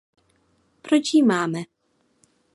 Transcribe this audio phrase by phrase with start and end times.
[0.81, 1.59] Proč ji máme?